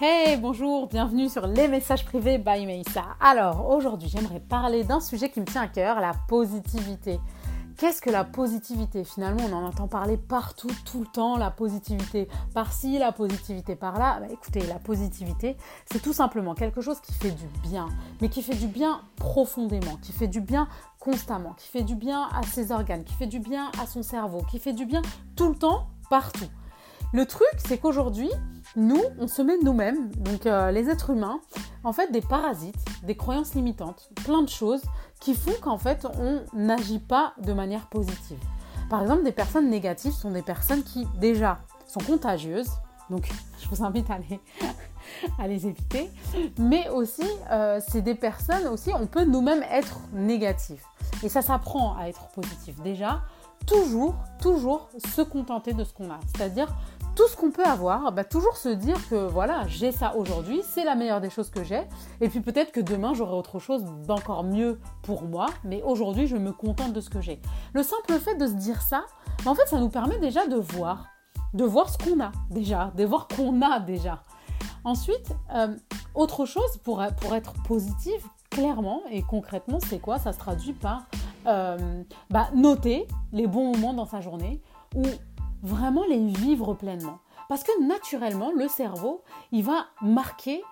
Hey, 0.00 0.36
bonjour, 0.36 0.86
bienvenue 0.86 1.28
sur 1.28 1.48
les 1.48 1.66
messages 1.66 2.04
privés 2.04 2.38
by 2.38 2.66
Meissa. 2.66 3.02
Alors, 3.18 3.68
aujourd'hui, 3.68 4.08
j'aimerais 4.08 4.38
parler 4.38 4.84
d'un 4.84 5.00
sujet 5.00 5.28
qui 5.28 5.40
me 5.40 5.44
tient 5.44 5.62
à 5.62 5.66
cœur, 5.66 6.00
la 6.00 6.12
positivité. 6.28 7.18
Qu'est-ce 7.76 8.00
que 8.00 8.08
la 8.08 8.22
positivité 8.22 9.02
Finalement, 9.02 9.42
on 9.50 9.52
en 9.52 9.64
entend 9.64 9.88
parler 9.88 10.16
partout, 10.16 10.70
tout 10.84 11.00
le 11.00 11.06
temps, 11.06 11.36
la 11.36 11.50
positivité 11.50 12.28
par-ci, 12.54 12.96
la 13.00 13.10
positivité 13.10 13.74
par-là. 13.74 14.20
Bah, 14.20 14.28
écoutez, 14.30 14.60
la 14.68 14.78
positivité, 14.78 15.56
c'est 15.90 16.00
tout 16.00 16.12
simplement 16.12 16.54
quelque 16.54 16.80
chose 16.80 17.00
qui 17.00 17.12
fait 17.14 17.32
du 17.32 17.46
bien, 17.68 17.88
mais 18.20 18.28
qui 18.28 18.42
fait 18.42 18.54
du 18.54 18.68
bien 18.68 19.00
profondément, 19.16 19.96
qui 20.00 20.12
fait 20.12 20.28
du 20.28 20.40
bien 20.40 20.68
constamment, 21.00 21.54
qui 21.54 21.66
fait 21.66 21.82
du 21.82 21.96
bien 21.96 22.28
à 22.40 22.44
ses 22.44 22.70
organes, 22.70 23.02
qui 23.02 23.14
fait 23.14 23.26
du 23.26 23.40
bien 23.40 23.72
à 23.82 23.86
son 23.88 24.04
cerveau, 24.04 24.42
qui 24.48 24.60
fait 24.60 24.74
du 24.74 24.86
bien 24.86 25.02
tout 25.34 25.48
le 25.48 25.56
temps, 25.56 25.88
partout. 26.08 26.46
Le 27.12 27.24
truc, 27.24 27.48
c'est 27.66 27.78
qu'aujourd'hui, 27.78 28.30
nous, 28.76 29.02
on 29.18 29.26
se 29.26 29.42
met 29.42 29.58
nous-mêmes, 29.62 30.10
donc 30.14 30.46
euh, 30.46 30.70
les 30.70 30.88
êtres 30.90 31.10
humains, 31.10 31.40
en 31.84 31.92
fait 31.92 32.12
des 32.12 32.20
parasites, 32.20 32.76
des 33.02 33.16
croyances 33.16 33.54
limitantes, 33.54 34.10
plein 34.24 34.42
de 34.42 34.48
choses 34.48 34.82
qui 35.20 35.34
font 35.34 35.54
qu'en 35.60 35.78
fait 35.78 36.06
on 36.18 36.42
n'agit 36.52 36.98
pas 36.98 37.32
de 37.40 37.52
manière 37.52 37.86
positive. 37.86 38.38
Par 38.90 39.02
exemple, 39.02 39.24
des 39.24 39.32
personnes 39.32 39.68
négatives 39.68 40.12
sont 40.12 40.30
des 40.30 40.42
personnes 40.42 40.82
qui 40.82 41.06
déjà 41.18 41.58
sont 41.86 42.00
contagieuses, 42.00 42.70
donc 43.10 43.28
je 43.60 43.68
vous 43.68 43.82
invite 43.82 44.06
à 45.38 45.48
les, 45.48 45.66
éviter, 45.66 46.10
mais 46.58 46.88
aussi 46.90 47.26
euh, 47.50 47.80
c'est 47.86 48.02
des 48.02 48.14
personnes 48.14 48.66
aussi, 48.68 48.90
on 48.94 49.06
peut 49.06 49.24
nous-mêmes 49.24 49.64
être 49.70 49.98
négatifs. 50.12 50.84
Et 51.22 51.28
ça 51.28 51.42
s'apprend 51.42 51.96
à 51.96 52.08
être 52.08 52.28
positif. 52.28 52.80
Déjà, 52.82 53.22
toujours, 53.66 54.14
toujours 54.40 54.88
se 55.14 55.22
contenter 55.22 55.72
de 55.72 55.84
ce 55.84 55.92
qu'on 55.92 56.10
a. 56.10 56.20
C'est-à-dire 56.26 56.74
tout 57.18 57.26
ce 57.26 57.36
qu'on 57.36 57.50
peut 57.50 57.64
avoir, 57.64 58.12
bah, 58.12 58.22
toujours 58.22 58.56
se 58.56 58.68
dire 58.68 58.96
que 59.08 59.16
voilà, 59.16 59.66
j'ai 59.66 59.90
ça 59.90 60.14
aujourd'hui, 60.14 60.60
c'est 60.62 60.84
la 60.84 60.94
meilleure 60.94 61.20
des 61.20 61.30
choses 61.30 61.50
que 61.50 61.64
j'ai, 61.64 61.82
et 62.20 62.28
puis 62.28 62.40
peut-être 62.40 62.70
que 62.70 62.78
demain 62.78 63.12
j'aurai 63.12 63.34
autre 63.34 63.58
chose 63.58 63.84
d'encore 64.06 64.44
mieux 64.44 64.78
pour 65.02 65.24
moi, 65.24 65.46
mais 65.64 65.82
aujourd'hui 65.82 66.28
je 66.28 66.36
me 66.36 66.52
contente 66.52 66.92
de 66.92 67.00
ce 67.00 67.10
que 67.10 67.20
j'ai. 67.20 67.42
Le 67.72 67.82
simple 67.82 68.20
fait 68.20 68.36
de 68.36 68.46
se 68.46 68.52
dire 68.52 68.82
ça, 68.82 69.04
en 69.46 69.56
fait 69.56 69.66
ça 69.66 69.80
nous 69.80 69.88
permet 69.88 70.20
déjà 70.20 70.46
de 70.46 70.54
voir, 70.54 71.06
de 71.54 71.64
voir 71.64 71.88
ce 71.90 71.98
qu'on 71.98 72.20
a 72.20 72.30
déjà, 72.50 72.92
de 72.94 73.04
voir 73.04 73.26
qu'on 73.26 73.62
a 73.62 73.80
déjà. 73.80 74.22
Ensuite, 74.84 75.34
euh, 75.56 75.74
autre 76.14 76.46
chose 76.46 76.76
pour, 76.84 77.04
pour 77.20 77.34
être 77.34 77.52
positive, 77.64 78.24
clairement 78.48 79.02
et 79.10 79.22
concrètement, 79.22 79.80
c'est 79.80 79.98
quoi? 79.98 80.20
Ça 80.20 80.32
se 80.32 80.38
traduit 80.38 80.72
par 80.72 81.02
euh, 81.48 82.04
bah, 82.30 82.46
noter 82.54 83.08
les 83.32 83.48
bons 83.48 83.72
moments 83.72 83.92
dans 83.92 84.06
sa 84.06 84.20
journée 84.20 84.62
ou 84.94 85.02
vraiment 85.62 86.04
les 86.08 86.26
vivre 86.26 86.74
pleinement. 86.74 87.18
Parce 87.48 87.64
que 87.64 87.86
naturellement, 87.86 88.52
le 88.52 88.68
cerveau, 88.68 89.22
il 89.52 89.64
va 89.64 89.86
marquer, 90.02 90.62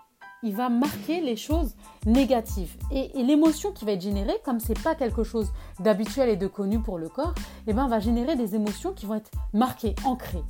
il 0.42 0.55
va 0.55 0.69
marquer 0.69 1.20
les 1.20 1.37
choses 1.37 1.75
négatives. 2.05 2.77
Et, 2.91 3.11
l'émotion 3.23 3.73
qui 3.73 3.84
va 3.84 3.92
être 3.92 4.03
générée, 4.03 4.39
comme 4.45 4.61
c'est 4.61 4.81
pas 4.83 4.95
quelque 4.95 5.25
chose 5.25 5.51
d'habituel 5.81 6.29
et 6.29 6.37
de 6.37 6.47
connu 6.47 6.81
pour 6.81 6.98
le 6.98 7.09
corps, 7.09 7.34
eh 7.67 7.73
ben, 7.73 7.89
va 7.89 7.98
générer 7.98 8.37
des 8.37 8.55
émotions 8.55 8.92
qui 8.92 9.07
vont 9.07 9.14
être 9.14 9.31
marquées, 9.55 9.95
ancrées. 10.05 10.45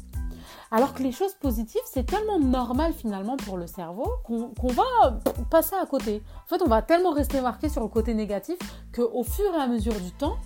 Alors 0.72 0.94
que 0.94 1.02
les 1.02 1.12
choses 1.12 1.34
positives, 1.34 1.80
c'est 1.84 2.06
tellement 2.06 2.40
normal 2.40 2.92
finalement 2.92 3.36
pour 3.36 3.56
le 3.56 3.68
cerveau 3.68 4.06
qu'on 4.24 4.68
va 4.68 5.20
passer 5.48 5.76
à 5.80 5.86
côté. 5.86 6.22
En 6.44 6.48
fait, 6.48 6.62
on 6.62 6.68
va 6.68 6.82
tellement 6.82 7.12
rester 7.12 7.40
marqué 7.40 7.68
sur 7.68 7.82
le 7.82 7.88
côté 7.88 8.14
négatif 8.14 8.56
qu'au 8.94 9.22
fur 9.22 9.54
et 9.54 9.60
à 9.60 9.68
mesure 9.68 9.94
du 10.00 10.10
temps, 10.10 10.36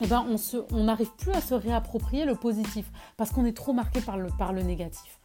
eh 0.00 0.06
ben, 0.06 0.24
on 0.72 0.84
n'arrive 0.84 1.10
plus 1.16 1.32
à 1.32 1.40
se 1.40 1.54
réapproprier 1.54 2.24
le 2.24 2.34
positif 2.34 2.90
parce 3.16 3.30
qu'on 3.30 3.44
est 3.44 3.56
trop 3.56 3.72
marqué 3.72 4.00
par 4.00 4.16
le, 4.16 4.28
par 4.38 4.52
le 4.52 4.62
négatif. 4.62 5.18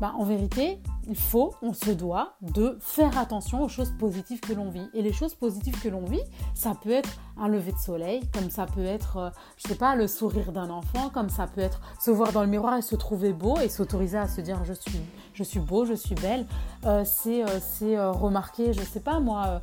Ben, 0.00 0.12
en 0.16 0.24
vérité, 0.24 0.80
il 1.08 1.16
faut, 1.16 1.54
on 1.62 1.72
se 1.72 1.90
doit 1.90 2.34
de 2.40 2.76
faire 2.80 3.16
attention 3.18 3.62
aux 3.62 3.68
choses 3.68 3.92
positives 3.98 4.40
que 4.40 4.52
l'on 4.52 4.70
vit. 4.70 4.88
Et 4.94 5.02
les 5.02 5.12
choses 5.12 5.34
positives 5.34 5.80
que 5.80 5.88
l'on 5.88 6.04
vit, 6.04 6.22
ça 6.54 6.74
peut 6.80 6.90
être 6.90 7.18
un 7.36 7.48
lever 7.48 7.72
de 7.72 7.78
soleil, 7.78 8.22
comme 8.32 8.50
ça 8.50 8.66
peut 8.66 8.84
être, 8.84 9.16
euh, 9.16 9.30
je 9.56 9.68
sais 9.68 9.74
pas, 9.74 9.96
le 9.96 10.06
sourire 10.06 10.52
d'un 10.52 10.70
enfant, 10.70 11.10
comme 11.10 11.28
ça 11.28 11.46
peut 11.46 11.60
être 11.60 11.80
se 12.00 12.10
voir 12.10 12.32
dans 12.32 12.42
le 12.42 12.48
miroir 12.48 12.76
et 12.76 12.82
se 12.82 12.94
trouver 12.94 13.32
beau 13.32 13.56
et 13.58 13.68
s'autoriser 13.68 14.18
à 14.18 14.28
se 14.28 14.40
dire 14.40 14.64
je 14.64 14.72
suis, 14.72 15.00
je 15.32 15.42
suis 15.42 15.60
beau, 15.60 15.84
je 15.84 15.94
suis 15.94 16.14
belle. 16.14 16.46
Euh, 16.84 17.04
c'est 17.04 17.44
euh, 17.44 18.12
remarquer, 18.12 18.72
je 18.72 18.82
sais 18.82 19.00
pas 19.00 19.20
moi, 19.20 19.60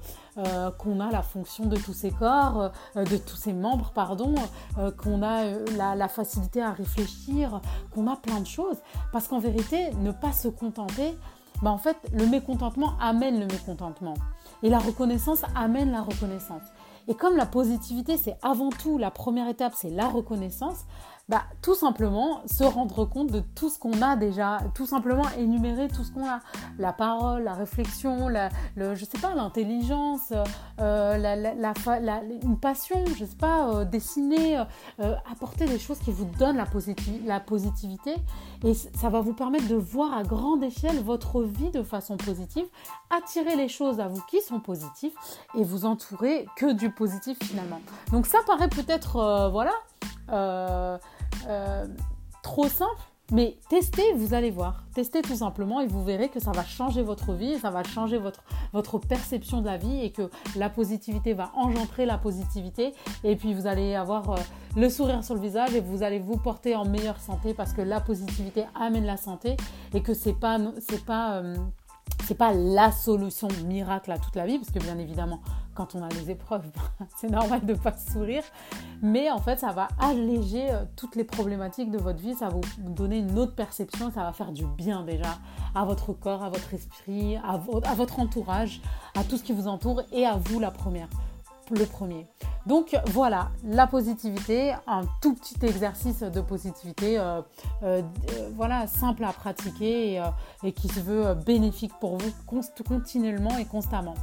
qu'on 0.78 1.02
a 1.02 1.12
la 1.12 1.24
fonction 1.24 1.66
de 1.66 1.76
tous 1.76 1.92
ses 1.92 2.10
corps, 2.10 2.72
de 2.96 3.18
tous 3.18 3.36
ses 3.36 3.52
membres, 3.52 3.92
pardon, 3.94 4.34
qu'on 4.98 5.22
a 5.24 5.44
la 5.76 6.08
facilité 6.08 6.62
à 6.62 6.72
réfléchir, 6.72 7.60
qu'on 7.94 8.08
a 8.08 8.16
plein 8.16 8.40
de 8.40 8.48
choses. 8.48 8.78
Parce 9.12 9.28
qu'en 9.28 9.40
vérité, 9.40 9.92
ne 10.00 10.12
pas 10.12 10.32
se 10.32 10.48
contenter 10.48 11.18
bah, 11.62 11.72
en 11.72 11.78
fait, 11.78 11.98
le 12.14 12.26
mécontentement 12.26 12.94
amène 13.00 13.40
le 13.40 13.46
mécontentement. 13.46 14.16
Et 14.64 14.70
la 14.70 14.80
reconnaissance 14.80 15.44
amène 15.56 15.92
la 15.92 16.02
reconnaissance. 16.02 16.64
Et 17.08 17.16
comme 17.16 17.36
la 17.36 17.46
positivité, 17.46 18.18
c'est 18.18 18.38
avant 18.42 18.70
tout 18.70 18.98
la 18.98 19.12
première 19.12 19.48
étape, 19.48 19.74
c'est 19.76 19.90
la 19.90 20.08
reconnaissance, 20.08 20.86
bah, 21.30 21.44
tout 21.62 21.76
simplement 21.76 22.42
se 22.46 22.64
rendre 22.64 23.06
compte 23.06 23.32
de 23.32 23.40
tout 23.40 23.70
ce 23.70 23.80
qu'on 23.80 24.02
a 24.02 24.16
déjà, 24.16 24.60
tout 24.76 24.86
simplement 24.86 25.24
énumérer 25.38 25.88
tout 25.88 26.04
ce 26.04 26.12
qu'on 26.12 26.28
a. 26.28 26.40
La 26.78 26.94
parole, 26.94 27.44
la 27.44 27.54
réflexion, 27.54 28.30
je 28.76 29.06
sais 29.06 29.18
pas, 29.18 29.34
l'intelligence, 29.36 30.34
euh, 30.80 31.18
la, 31.18 32.22
une 32.44 32.60
passion, 32.60 33.04
je 33.18 33.26
sais 33.26 33.36
pas, 33.38 33.70
euh, 33.70 33.86
dessiner, 33.86 34.64
euh, 35.00 35.16
apporter 35.32 35.66
des 35.66 35.80
choses 35.80 36.00
qui 36.00 36.12
vous 36.12 36.26
donnent 36.38 36.58
la, 36.58 36.68
la 37.26 37.40
positivité. 37.40 38.16
Et 38.64 38.74
ça 38.74 39.10
va 39.10 39.22
vous 39.22 39.34
permettre 39.34 39.68
de 39.68 39.76
voir 39.76 40.14
à 40.14 40.24
grande 40.24 40.64
échelle 40.64 41.02
votre 41.02 41.44
vie 41.44 41.72
de 41.72 41.84
façon 41.84 42.18
positive, 42.18 42.66
attirer 43.10 43.56
les 43.56 43.68
choses 43.68 44.00
à 44.00 44.08
vous 44.08 44.22
qui 44.30 44.42
sont 44.42 44.60
positives 44.60 45.14
et 45.56 45.64
vous 45.64 45.86
entourer 45.86 46.46
que 46.56 46.74
du 46.74 46.92
positif 46.92 47.38
finalement. 47.42 47.82
Donc 48.12 48.26
ça 48.26 48.40
paraît 48.46 48.70
peut-être, 48.70 49.50
voilà, 49.52 49.72
euh, 50.32 50.98
trop 52.44 52.68
simple, 52.68 53.02
mais 53.32 53.58
testez, 53.70 54.12
vous 54.14 54.34
allez 54.34 54.52
voir. 54.52 54.84
Testez 54.94 55.22
tout 55.22 55.38
simplement 55.38 55.80
et 55.80 55.88
vous 55.88 56.04
verrez 56.04 56.28
que 56.28 56.42
ça 56.42 56.52
va 56.52 56.66
changer 56.66 57.02
votre 57.02 57.32
vie, 57.32 57.58
ça 57.60 57.70
va 57.70 57.82
changer 57.82 58.18
votre, 58.18 58.44
votre 58.74 58.98
perception 59.00 59.62
de 59.62 59.68
la 59.68 59.78
vie 59.78 60.04
et 60.04 60.12
que 60.12 60.30
la 60.58 60.70
positivité 60.70 61.34
va 61.34 61.50
engendrer 61.56 62.06
la 62.06 62.18
positivité. 62.18 62.94
Et 63.24 63.38
puis 63.38 63.54
vous 63.54 63.68
allez 63.68 63.96
avoir 63.96 64.32
euh, 64.32 64.38
le 64.76 64.90
sourire 64.90 65.24
sur 65.24 65.36
le 65.36 65.40
visage 65.40 65.74
et 65.76 65.80
vous 65.80 66.04
allez 66.04 66.20
vous 66.20 66.36
porter 66.36 66.76
en 66.76 66.84
meilleure 66.84 67.22
santé 67.22 67.54
parce 67.54 67.72
que 67.72 67.82
la 67.82 68.02
positivité 68.02 68.66
amène 68.76 69.06
la 69.06 69.18
santé 69.18 69.56
et 69.94 70.02
que 70.02 70.14
c'est 70.14 70.38
pas, 70.38 70.58
c'est 70.90 71.06
pas, 71.06 71.36
euh, 71.36 71.56
c'est 72.26 72.38
pas 72.38 72.52
la 72.54 72.92
solution 72.92 73.48
miracle 73.66 74.12
à 74.12 74.18
toute 74.18 74.36
la 74.36 74.46
vie 74.46 74.60
parce 74.60 74.72
que 74.72 74.80
bien 74.80 74.98
évidemment 74.98 75.40
quand 75.74 75.96
on 75.96 76.04
a 76.04 76.08
des 76.10 76.32
épreuves, 76.32 76.66
c'est 77.18 77.30
normal 77.30 77.66
de 77.66 77.74
ne 77.74 77.78
pas 77.78 77.96
sourire. 77.98 78.44
Mais 79.02 79.32
en 79.32 79.40
fait, 79.40 79.60
ça 79.60 79.72
va 79.72 79.88
alléger 80.00 80.72
euh, 80.72 80.84
toutes 80.96 81.16
les 81.16 81.24
problématiques 81.24 81.92
de 81.92 81.98
votre 81.98 82.20
vie, 82.20 82.36
ça 82.36 82.50
va 82.50 82.56
vous 82.56 82.90
donner 82.90 83.18
une 83.18 83.38
autre 83.40 83.56
perception, 83.56 84.12
ça 84.12 84.24
va 84.24 84.34
faire 84.34 84.52
du 84.52 84.66
bien 84.66 85.04
déjà 85.04 85.38
à 85.76 85.86
votre 85.86 86.14
corps, 86.14 86.44
à 86.44 86.50
votre 86.50 86.74
esprit, 86.74 87.38
à, 87.38 87.58
votre 87.58 88.20
entourage, 88.20 88.82
à 89.16 89.24
tout 89.24 89.38
ce 89.38 89.44
qui 89.44 89.54
vous 89.54 89.68
entoure 89.68 90.04
et 90.12 90.26
à 90.26 90.36
vous 90.36 90.60
la 90.60 90.72
première 90.72 91.10
le 91.70 91.86
premier. 91.86 92.28
Donc 92.66 92.96
voilà, 93.08 93.50
la 93.64 93.88
positivité, 93.88 94.74
un 94.88 95.02
tout 95.22 95.34
petit 95.34 95.66
exercice 95.66 96.22
de 96.22 96.42
positivité, 96.42 97.18
euh, 97.18 97.42
euh, 97.84 98.02
voilà, 98.56 98.88
simple 98.88 99.24
à 99.24 99.34
pratiquer 99.34 100.22
et, 100.64 100.72
qui 100.74 100.88
se 100.88 101.00
veut 101.00 101.34
bénéfique 101.34 101.94
pour 102.00 102.18
vous 102.18 102.32
continuellement 102.88 103.58
et 103.58 103.66
constamment. 103.66 104.14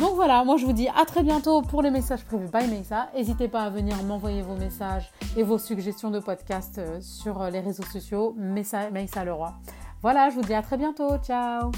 Donc 0.00 0.14
voilà, 0.14 0.42
moi 0.44 0.56
je 0.56 0.64
vous 0.64 0.72
dis 0.72 0.88
à 0.88 1.04
très 1.04 1.22
bientôt 1.22 1.60
pour 1.60 1.82
les 1.82 1.90
messages 1.90 2.24
prévus 2.24 2.48
by 2.50 2.66
Meissa. 2.68 3.10
N'hésitez 3.14 3.48
pas 3.48 3.64
à 3.64 3.70
venir 3.70 4.02
m'envoyer 4.02 4.40
vos 4.40 4.56
messages 4.56 5.10
et 5.36 5.42
vos 5.42 5.58
suggestions 5.58 6.10
de 6.10 6.20
podcast 6.20 6.78
euh, 6.78 6.98
sur 7.02 7.42
euh, 7.42 7.50
les 7.50 7.60
réseaux 7.60 7.84
sociaux 7.84 8.34
Meissa 8.38 8.88
Leroy. 9.22 9.52
Voilà, 10.00 10.30
je 10.30 10.36
vous 10.36 10.42
dis 10.42 10.54
à 10.54 10.62
très 10.62 10.78
bientôt. 10.78 11.18
Ciao 11.18 11.70